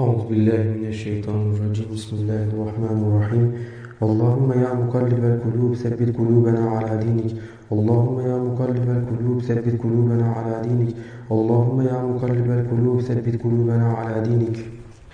[0.00, 1.88] أعوذ بالله من الشيطان الرجيم.
[1.92, 3.46] بسم الله الرحمن الرحيم.
[4.02, 7.32] اللهم يا مقلب القلوب ثبت قلوبنا على دينك.
[7.72, 10.90] اللهم يا مقلب القلوب ثبت قلوبنا على دينك.
[11.32, 14.56] اللهم يا مقلب القلوب ثبت قلوبنا على دينك.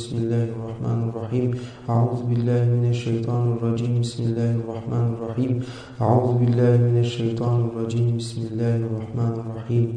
[0.00, 1.48] بسم الله الرحمن الرحيم.
[1.92, 4.00] أعوذ بالله من الشيطان الرجيم.
[4.00, 5.52] بسم الله الرحمن الرحيم.
[6.00, 8.16] أعوذ بالله من الشيطان الرجيم.
[8.16, 9.88] بسم الله الرحمن الرحيم.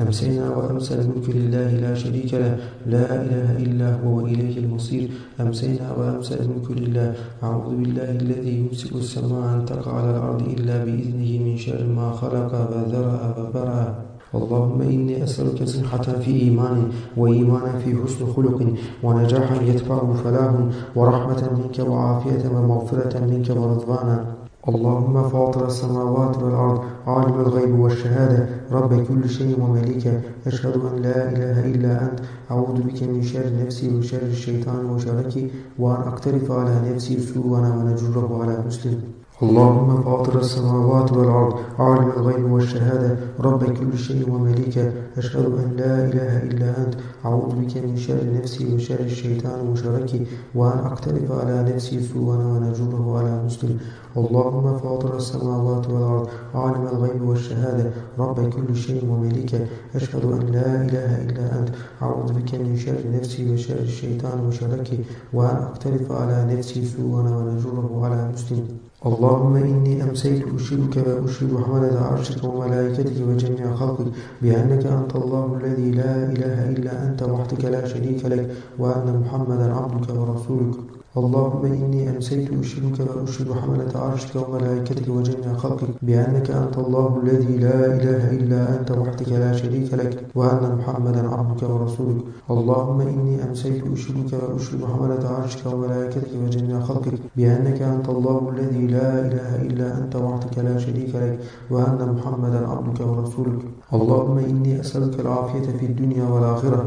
[0.00, 2.56] أمسينا وأمسى الملك لله لا شريك له.
[2.88, 5.12] لا إله إلا هو وإليه المصير.
[5.36, 7.08] أمسينا وأمسى الملك لله.
[7.44, 12.52] أعوذ بالله الذي يمسك السماء أن تقع على الأرض إلا بإذنه من شر ما خلق
[12.72, 13.84] وذرأ وبرأ
[14.34, 20.52] اللهم إني أسألك صحة في إيمان وإيمانا في حسن خلق ونجاحا يتبعه فلاح
[20.96, 24.24] ورحمة منك وعافية ومغفرة منك ورضوانا.
[24.68, 28.48] اللهم فاطر السماوات والأرض عالم الغيب والشهادة.
[28.72, 32.18] رب كل شيء ومليكه أشهد أن لا إله إلا أنت.
[32.50, 38.64] أعوذ بك من شر نفسي وشر الشيطان وشركي وأن أقترف على نفسي سوءا ونجره على
[38.66, 39.19] مسلم.
[39.42, 46.42] اللهم فاطر السماوات والأرض عالم الغيب والشهادة رب كل شيء ومليكه أشهد أن لا إله
[46.42, 52.36] إلا أنت أعوذ بك من شر نفسي وشر الشيطان وشركي وأن أقترف على نفسي سوءا
[52.36, 53.78] ونجره على مسلم.
[54.16, 59.60] اللهم فاطر السماوات والأرض عالم الغيب والشهادة رب كل شيء ومليكه
[59.94, 61.68] أشهد أن لا إله إلا أنت
[62.02, 64.98] أعوذ بك من شر نفسي وشر الشيطان وشركه
[65.32, 68.89] وأن أقترف على نفسي سوءا ونجره على مسلم.
[69.06, 76.14] اللهم إني أمسيت أشهدك وأشهد حملة عرشك وملائكتك وجميع خلقك بأنك أنت الله الذي لا
[76.32, 80.99] إله إلا أنت وحدك لا شريك لك وأن محمدا عبدك ورسولك.
[81.16, 87.86] اللهم إني أمسيت أشهدك وأشهد حملة عرشك وملائكتك وجميع خلقك بأنك أنت الله الذي لا
[87.96, 92.22] إله إلا أنت وحدك لا شريك لك وأن محمدا عبدك ورسولك.
[92.50, 99.10] اللهم إني أمسيت أشهدك وأشهد حملة عرشك وملائكتك وجميع خلقك بأنك أنت الله الذي لا
[99.26, 101.38] إله إلا أنت وحدك لا شريك لك
[101.70, 103.62] وأن محمدا عبدك ورسولك.
[103.96, 106.82] اللهم إني أسألك العافية في الدنيا والآخرة.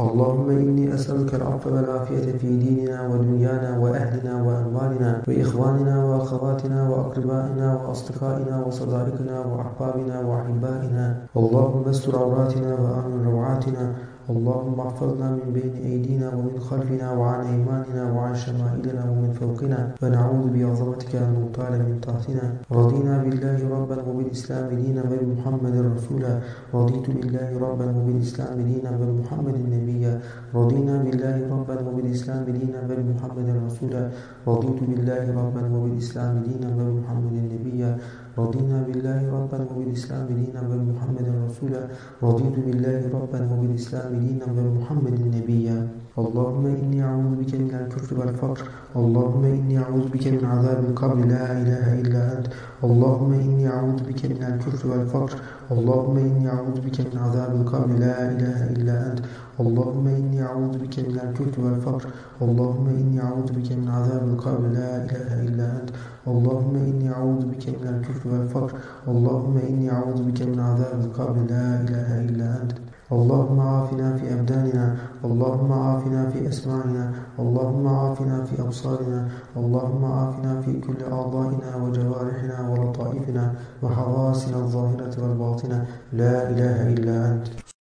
[0.00, 9.36] اللهم إني أسألك العفو والعافية في ديننا ودنيانا وأهلنا وأموالنا وإخواننا وأخواتنا وأقربائنا وأصدقائنا وصدائقنا
[9.50, 11.04] وأحبابنا وأحبائنا.
[11.40, 13.84] اللهم استر عوراتنا وآمن روعاتنا.
[14.32, 19.80] اللهم احفظنا من بين أيدينا ومن خلفنا وعن أيماننا وعن شمائلنا ومن فوقنا.
[20.02, 22.46] ونعوذ بعظمتك أن نطال من تحتنا
[22.78, 26.32] رضينا بالله ربا وبالإسلام دينا وبمحمد رسولا
[26.74, 30.12] رضيت بالله ربا وبالإسلام دينا وبمحمد نبيا
[30.54, 34.02] رضينا بالله ربا وبالإسلام دينا وبمحمد رسولا
[34.48, 37.90] رضيت بالله ربا وبالإسلام دينا وبمحمد نبيا
[38.38, 41.82] رضينا بالله ربا وبالإسلام دينا وبمحمد رسولا
[42.22, 45.78] رضيت بالله ربا وبالإسلام دينا وبمحمد نبيا
[46.18, 48.58] اللهم إني أعوذ بك من الكفر والفقر
[48.96, 52.46] اللهم إني أعوذ بك من عذاب القبر لا إله إلا أنت
[52.84, 55.32] اللهم إني أعوذ بك من الكفر والفقر
[55.74, 59.20] اللهم إني أعوذ بك من عذاب القبر لا إله إلا أنت
[59.60, 62.06] اللهم إني أعوذ بك من الكفر والفقر.
[62.42, 64.62] اللهم إني أعوذ بك من عذاب القبر.
[64.68, 65.90] لا إله إلا أنت.
[66.26, 68.72] اللهم إني أعوذ بك من الكفر والفقر.
[69.08, 71.36] اللهم إني أعوذ بك من عذاب القبر.
[71.54, 72.72] لا إله إلا أنت.
[73.12, 74.96] اللهم عافنا في أبداننا.
[75.24, 77.12] اللهم عافنا في أسماعنا.
[77.38, 79.28] اللهم عافنا في أبصارنا.
[79.56, 85.86] اللهم عافنا في كل أعضائنا وجوارحنا ولطائفنا وحواسنا الظاهرة والباطنة.
[86.12, 87.63] لا إله إلا أنت.